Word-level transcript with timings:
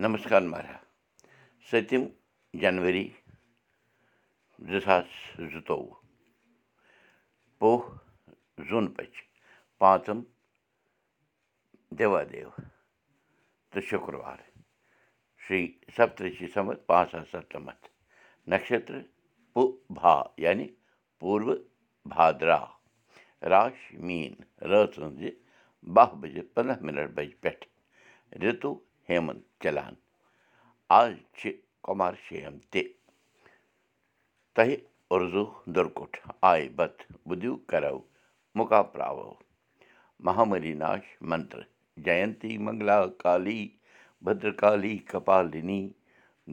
نمسکار 0.00 0.42
مہراج 0.42 0.84
سٔتِم 1.70 2.04
جنؤری 2.60 3.08
زٕ 4.68 4.80
ساس 4.84 5.06
زٕتووُہ 5.52 5.94
پوہ 7.58 7.78
زوٗن 8.68 8.86
پٔچ 8.94 9.14
پانٛژم 9.80 10.20
دیوادیو 11.98 12.50
تہٕ 13.70 13.86
شُکروار 13.88 14.38
شری 15.42 15.66
سپترشی 15.96 16.46
سمت 16.54 16.86
پانٛژھ 16.86 17.10
ساس 17.12 17.28
سَتنَمَتھ 17.32 17.88
نَشتر 18.50 19.00
پُ 19.52 19.60
بھا 19.98 20.14
یعنی 20.44 20.66
پوٗرو 21.20 21.54
بھادرا 22.14 22.60
راش 23.52 23.78
میٖن 24.06 24.34
رٲژ 24.70 24.98
ہٕنٛزِ 24.98 25.30
باہ 25.94 26.10
بجے 26.20 26.42
پنٛداہ 26.54 26.82
مِنٹ 26.84 27.10
بجہِ 27.16 27.40
پٮ۪ٹھ 27.42 27.64
رِتُو 28.42 28.72
ہیمنٛت 29.08 29.62
چلان 29.62 29.94
آز 30.98 31.12
چھِ 31.38 31.50
کُمار 31.84 32.14
شیم 32.24 32.54
تہِ 32.70 32.82
تۄہہِ 34.54 34.76
اُرزوٗ 35.10 35.50
دُرکُٹھ 35.74 36.18
آیہِ 36.50 36.68
بت 36.76 36.96
بُدِو 37.26 37.52
کرو 37.70 37.98
مُقابراوو 38.58 39.30
مہامری 40.24 40.72
ناش 40.82 41.04
منتر 41.28 41.60
جینتی 42.04 42.52
منگلا 42.64 42.98
کالی 43.22 43.62
بدرکالی 44.24 44.96
کپالنی 45.10 45.82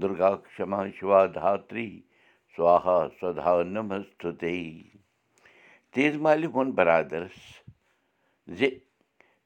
دُرگا 0.02 0.31
کما 0.55 0.81
شِوا 0.98 1.26
دھاتری 1.35 1.90
سوہا 2.55 2.99
سدا 3.20 3.62
نمستُتے 3.73 4.57
تیز 5.93 6.16
مالہِ 6.23 6.48
ووٚن 6.54 6.71
برادرس 6.77 7.38
زِ 8.57 8.59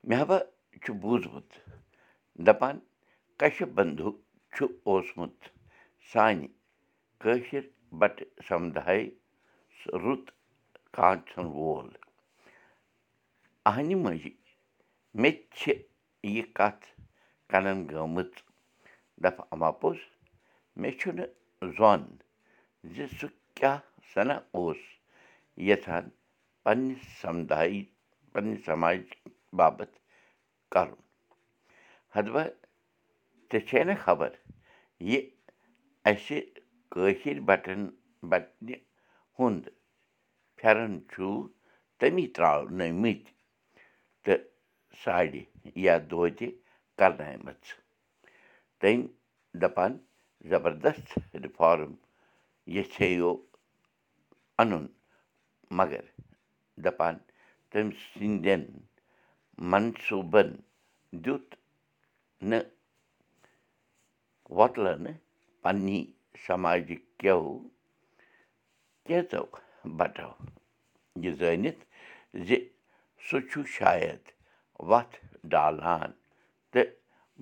مےٚ 0.08 0.20
ہا 0.30 0.38
چھُ 0.84 0.94
بوٗزمُت 1.02 1.50
دَپان 2.46 2.80
کشپ 3.40 3.70
بنٛدھوٗ 3.76 4.14
چھُ 4.54 4.66
اوسمُت 4.88 5.38
سانہِ 6.12 6.48
کٲشِر 7.22 7.64
بٹہٕ 8.00 8.30
سمداے 8.48 9.04
رُت 10.04 10.26
کانٛژھن 10.96 11.46
وول 11.58 11.90
اہنہِ 13.70 13.96
منٛجہِ 14.04 14.34
مےٚ 15.22 15.38
تہِ 15.38 15.48
چھِ 15.58 15.72
یہِ 16.34 16.44
کتھ 16.58 16.86
کنن 17.50 17.80
گٔمٕژ 17.92 18.32
دپہٕ 19.24 19.48
اما 19.54 19.70
پوٚز 19.80 20.00
مےٚ 20.80 20.98
چھُنہٕ 21.00 21.34
زوٚن 21.78 22.04
زِ 22.94 22.96
سُہ 23.18 23.28
کیٛاہ 23.58 23.80
سنا 24.14 24.38
اوس 24.56 24.82
یژھان 25.68 26.06
پننہِ 26.64 26.96
سمداے 27.22 27.82
پننہِ 28.34 28.58
سماج 28.66 29.02
باپتھ 29.58 29.96
کرُن 30.74 31.02
ہدوا 32.16 32.44
ژےٚ 33.54 33.66
چھے 33.70 33.84
نہٕ 33.88 34.02
خبر 34.06 34.32
یہِ 35.10 35.20
اَسہِ 36.10 36.38
کٲشِر 36.92 37.38
بٹن 37.48 37.82
بٹنہِ 38.30 38.76
ہُنٛد 39.38 39.66
پھٮ۪رن 40.58 40.94
چھُ 41.12 41.24
تمی 42.00 42.26
ترٛاونٲمٕتۍ 42.36 43.32
تہٕ 44.24 44.42
ساڑِ 45.02 45.32
یا 45.86 45.96
دوتہِ 46.10 46.48
کرنایمَژ 47.00 47.64
تٔمۍ 48.80 49.08
دپان 49.62 49.92
زبردست 50.52 51.08
رِفارم 51.46 51.94
یژھیو 52.76 53.32
اَنُن 54.62 54.86
مگر 55.78 56.04
دپان 56.86 57.16
تٔمۍ 57.72 57.96
سٕنٛدٮ۪ن 58.10 58.64
منصوٗبن 59.72 60.50
دیُت 61.24 61.48
نہٕ 62.50 62.66
وۄتلَنہٕ 64.58 65.14
پنٛنی 65.64 66.02
سماجِکیو 66.46 67.42
کینٛژو 69.06 69.44
بٹو 69.98 70.32
یہِ 71.24 71.32
زٲنِتھ 71.40 71.82
زِ 72.48 72.50
سُہ 73.26 73.38
چھُ 73.50 73.62
شاید 73.78 74.22
وَتھ 74.90 75.16
ڈالان 75.52 76.12
تہٕ 76.72 76.90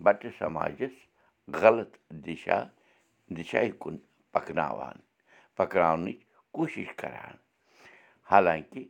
بٹہٕ 0.03 0.37
سماجس 0.39 0.95
غلط 1.61 1.91
دِشا 2.25 2.59
دِشاے 3.37 3.69
کُن 3.81 3.95
پکناوان 4.33 4.97
پکناونٕچ 5.57 6.19
کوٗشِش 6.55 6.89
کران 6.99 7.35
حالانکہِ 8.31 8.83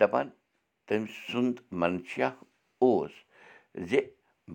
دپان 0.00 0.28
تٔمۍ 0.86 1.12
سُنٛد 1.26 1.56
منشا 1.80 2.28
اوس 2.82 3.12
زِ 3.88 3.90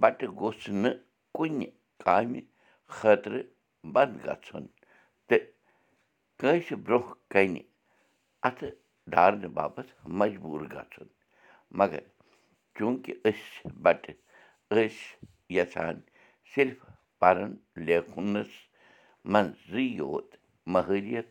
بٹہٕ 0.01 0.31
گوٚژھ 0.39 0.69
نہٕ 0.81 1.01
کُنہِ 1.35 1.67
کامہِ 2.03 2.41
خٲطرٕ 2.95 3.43
بنٛد 3.93 4.13
گژھُن 4.25 4.65
تہٕ 5.27 5.45
کٲنٛسہِ 6.39 6.75
برٛونٛہہ 6.85 7.13
کنہِ 7.31 7.61
اَتھٕ 8.47 8.69
ڈارنہٕ 9.11 9.53
باپتھ 9.57 9.91
مجبوٗر 10.19 10.61
گژھُن۔ 10.73 11.09
مگر 11.79 12.03
چوٗنٛکہِ 12.75 13.13
أسۍ 13.29 13.69
بٹہٕ 13.83 14.17
ٲسۍ 14.71 15.01
یژھان 15.55 15.97
صرف 16.53 16.77
پرُن 17.19 17.51
لیکھنس 17.87 18.51
منٛزٕے 19.31 19.83
یوت 19.99 20.29
مہٲرِیت 20.73 21.29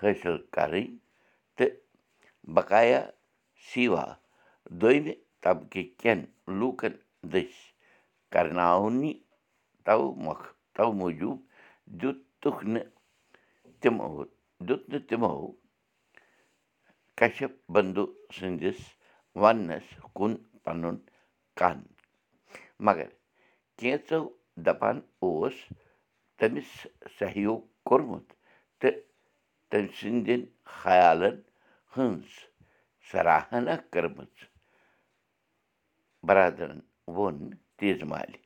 حٲصِل 0.00 0.36
کرٕنۍ 0.54 0.86
تہٕ 1.56 1.72
بقایا 2.54 3.00
سیوا 3.68 4.04
دوٚیمہِ 4.80 5.14
طبقہٕ 5.44 5.86
کٮ۪ن 6.00 6.20
لوٗکن 6.58 6.92
دٔسۍ 7.32 7.66
کرناونہِ 8.32 9.12
تو 9.84 10.00
مۄکھ 10.24 10.46
تو 10.78 10.92
موٗجوٗب 10.98 11.38
دِتُکھ 12.00 12.64
نہٕ 12.72 12.86
تِمو 13.80 14.08
دیُت 14.66 14.82
نہٕ 14.90 15.06
تِمو 15.08 15.32
کشپ 17.18 17.52
بنٛدھوٗ 17.72 18.08
سٕنٛدِس 18.34 18.80
وننس 19.40 19.86
کُن 20.16 20.32
پنُن 20.64 20.96
کن 21.58 21.78
مگر 22.86 23.08
کینٛژو 23.78 24.20
دپان 24.64 24.96
اوس 25.22 25.56
تٔمِس 26.38 26.70
سہیوگ 27.18 27.60
کوٚرمُت 27.86 28.26
تہٕ 28.80 28.96
تٔمۍ 29.70 29.88
سٕنٛدٮ۪ن 29.98 30.42
خیالن 30.78 31.36
ہٕنٛز 31.94 32.28
سراہنا 33.10 33.74
کٔرمٕژ 33.92 34.34
برادرن 36.26 36.80
ووٚن 37.14 37.38
تیز 37.78 38.02
مالہِ 38.10 38.36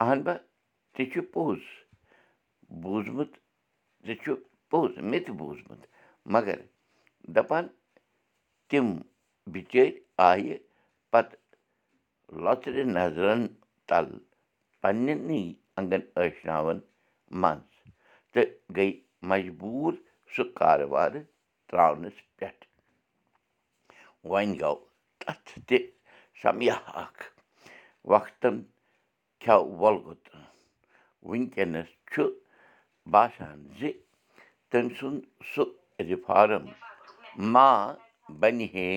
اہن 0.00 0.22
با 0.24 0.34
ژےٚ 0.96 1.10
چھُ 1.12 1.20
پوٚز 1.32 1.62
بوٗزمُت 2.82 3.32
ژےٚ 4.06 4.20
چھُ 4.22 4.30
پوٚز 4.70 4.92
مےٚ 5.10 5.22
تہِ 5.24 5.32
بوٗزمُت 5.38 5.82
مگر 6.32 6.58
دپان 7.34 7.64
تِم 8.68 8.86
بِچٲرۍ 9.52 9.90
آیہِ 10.28 10.56
پتہٕ 11.10 11.40
لۄژرِ 12.44 12.76
نظرن 12.96 13.42
تل 13.88 14.06
پنٛنٮ۪نٕے 14.80 15.42
انگن 15.78 16.02
ٲشناون 16.16 16.78
منٛز 17.40 17.74
تہٕ 18.32 18.48
گٔے 18.76 18.88
مجبوٗر 19.30 19.92
سُہ 20.32 20.42
کارٕبارٕ 20.58 21.22
ترٛاونس 21.68 22.16
پٮ۪ٹھ 22.36 22.64
وۄنۍ 24.30 24.58
گوٚو 24.60 24.78
تتھ 25.20 25.50
تہِ 25.66 25.78
سمیا 26.42 26.76
اکھ 27.02 27.22
وقتن 28.12 28.56
کھٮ۪و 29.42 29.60
وولگُت 29.80 30.22
وٕنکٮ۪نس 31.28 31.88
چھُ 32.12 32.22
باسان 33.12 33.58
زِ 33.78 33.80
تٔمۍ 34.70 34.94
سُنٛد 34.98 35.22
سُہ 35.50 35.64
رِفارم 36.10 36.64
ما 37.52 37.70
بنہِ 38.40 38.66
ہے 38.74 38.90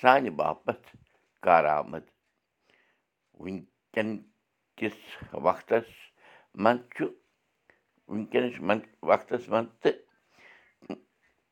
سانہِ 0.00 0.30
باپتھ 0.38 0.86
کارآمد 1.44 2.04
وٕنکٮ۪ن 3.40 4.08
کِس 4.78 4.96
وقتس 5.46 5.88
منٛز 6.62 6.82
چھُ 6.94 7.04
وٕنکٮ۪نس 8.10 8.54
وقتس 9.10 9.42
منٛز 9.52 9.70
تہٕ 9.82 9.96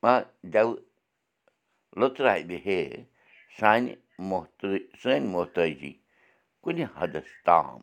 ما 0.02 0.12
دو 0.54 0.68
لُترایہِ 2.00 2.58
ہے 2.66 2.80
سانہِ 3.58 3.94
محت 4.28 4.60
سٲنۍ 5.00 5.26
محتٲجی 5.34 5.92
کُنہِ 6.62 6.84
حدس 6.96 7.28
تام 7.46 7.78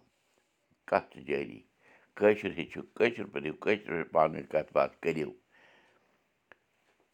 کتھ 0.90 1.18
جٲری 1.28 1.62
کٲشُر 2.18 2.52
ہیٚچھِو 2.58 2.82
کٲشُر 2.98 3.26
پٔرِو 3.34 3.54
کٲشِر 3.64 3.86
پٲٹھۍ 3.88 4.12
پانہٕ 4.14 4.36
ؤنۍ 4.36 4.48
کَتھ 4.52 4.74
باتھ 4.74 4.94
کٔرِو۔ 5.04 5.32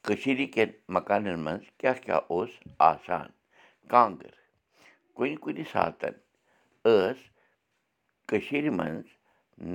کٔشیٖرِ 0.05 0.45
کٮ۪ن 0.53 0.69
مکانن 0.95 1.39
منٛز 1.45 1.63
کیٛاہ 1.77 1.99
کیٛاہ 2.05 2.21
اوس 2.31 2.49
آسان؟ 2.91 3.29
کانٛگٕر۔ 3.91 4.33
کُنہِ 5.15 5.37
کُنہِ 5.43 5.63
ساتن 5.71 6.13
ٲس 6.85 7.19
کٔشیٖرِ 8.29 8.69
منٛز 8.79 9.05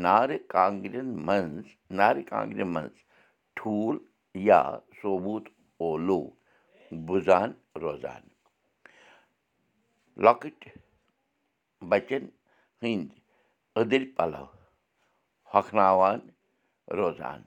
نارٕ 0.05 0.39
کانٛگرٮ۪ن 0.53 1.09
منٛز 1.27 1.67
نارِ 1.99 2.25
کانٛگرِ 2.31 2.63
منٛز 2.75 2.97
ٹھوٗل 3.57 3.97
یا 4.49 4.63
صوبوٗت 5.03 5.49
اولوٗ 5.83 6.25
بُزان 7.07 7.53
روزان۔ 7.83 8.23
لۄکٕٹۍ 10.25 10.71
بچن 11.91 12.23
ہٕنٛدۍ 12.83 13.17
أدٕرۍ 13.81 14.07
پَلو 14.17 14.45
ہۄکھناوان 15.55 16.21
روزان 16.99 17.41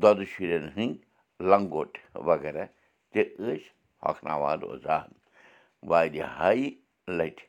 دۄدٕ 0.00 0.24
شُرٮ۪ن 0.32 0.64
ہٕنٛدۍ 0.74 1.02
لنٛگوٹ 1.48 1.92
وغیرہ 2.28 2.64
تہِ 3.12 3.22
ٲسۍ 3.44 3.64
ہۄکھناوان 4.04 4.56
روزان 4.66 5.08
واریاہہِ 5.90 6.66
لَٹہِ 7.18 7.44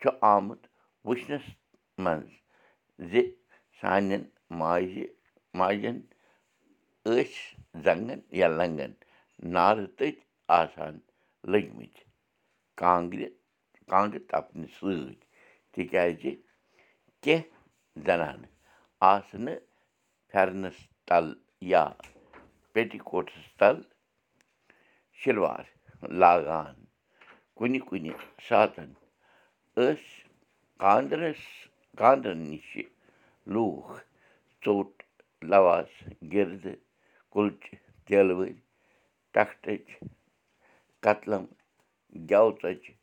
چھُ 0.00 0.08
آمُت 0.32 0.62
وٕچھنَس 1.06 1.46
منٛز 2.04 2.30
زِ 3.10 3.12
سانٮ۪ن 3.78 4.22
ماجہِ 4.60 5.04
ماجٮ۪ن 5.58 5.96
ٲسۍ 7.04 7.34
زنٛگَن 7.84 8.20
یا 8.40 8.48
لنٛگَن 8.58 8.92
نارٕ 9.54 9.86
تٔتۍ 9.98 10.16
آسان 10.60 10.94
لٔگۍمٕتۍ 11.50 12.04
کانٛگرِ 12.80 13.20
کانٛگرِ 13.90 14.20
تَپنہٕ 14.30 14.72
سۭتۍ 14.76 15.16
تِکیٛازِ 15.72 16.22
کیٚنٛہہ 17.22 18.04
زَنانہٕ 18.06 18.55
آسہٕ 19.12 19.40
نہٕ 19.44 19.64
پھٮ۪رنَس 20.30 20.78
تَل 21.08 21.26
یا 21.72 21.84
پیٚٹِکوٹَس 22.72 23.44
تَل 23.58 23.76
شِلوار 25.20 25.64
لاگان 26.20 26.74
کُنہِ 27.56 27.80
کُنہِ 27.88 28.12
ساتَن 28.48 28.90
ٲسۍ 29.76 30.04
خانٛدرَس 30.80 31.42
خانٛدرَن 31.98 32.40
نِشہِ 32.50 32.82
لوٗکھ 33.52 33.92
ژوٚٹ 34.62 34.92
لَواس 35.50 35.90
گِردٕ 36.32 36.64
کُلچہِ 37.32 37.74
تیلہٕ 38.06 38.36
وٲلۍ 38.38 38.60
ٹَکھٹٕچ 39.34 39.86
کَتلَم 41.04 41.44
گٮ۪و 42.30 42.48
ژۄچہِ 42.60 42.94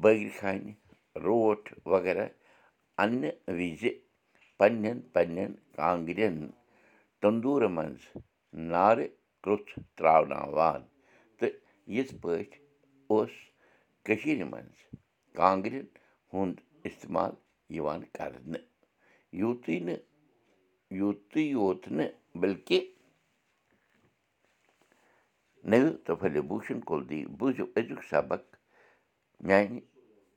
بٲگرِ 0.00 0.30
خانہِ 0.38 0.72
روٹھ 1.24 1.66
وغیرہ 1.92 2.26
اَننہٕ 3.02 3.36
وِزِ 3.58 3.82
پنٛنٮ۪ن 4.62 4.98
پنٛنٮ۪ن 5.12 5.52
کانٛگرٮ۪ن 5.76 6.36
تندوٗرٕ 7.20 7.68
منٛز 7.76 8.02
نارٕ 8.72 9.08
کُرٛژھ 9.42 9.72
ترٛاوناوان 9.96 10.80
تہٕ 11.38 11.54
یِتھ 11.94 12.12
پٲٹھۍ 12.22 12.60
اوس 13.10 13.32
کٔشیٖرِ 14.06 14.42
منٛز 14.52 14.78
کانٛگرٮ۪ن 15.38 15.86
ہُنٛد 16.32 16.56
اِستعمال 16.88 17.32
یِوان 17.76 18.00
کَرنہٕ 18.16 18.64
یوٗتٕے 19.40 19.78
نہٕ 19.86 20.00
یوٗتٕے 20.98 21.42
یوت 21.54 21.82
نہٕ 21.96 22.12
بٔلکہِ 22.40 22.80
نٔوِو 25.70 25.90
تہٕ 26.04 26.16
پھٔلِو 26.20 26.42
بوٗشَن 26.50 26.80
کولدی 26.88 27.20
بوٗزِو 27.38 27.64
أزیُک 27.76 28.02
سبق 28.12 28.42
میٛانہِ 29.46 29.80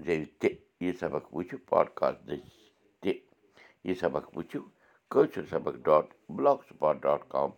زیٚوِ 0.05 0.25
تہِ 0.39 0.49
یہِ 0.83 0.91
سبق 0.99 1.23
وٕچھِو 1.35 1.57
پاڈکاسٹ 1.69 2.19
تہِ 2.27 2.37
یہِ 3.87 3.95
سبق 4.03 4.25
وٕچھِو 4.35 4.61
کٲشِر 5.11 5.45
سبق 5.53 5.75
ڈاٹ 5.85 6.05
بٕلاک 6.35 6.59
سُپاٹ 6.69 6.95
ڈاٹ 7.03 7.21
کام 7.33 7.49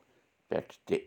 پٮ۪ٹھ 0.48 0.74
تہِ 0.86 0.98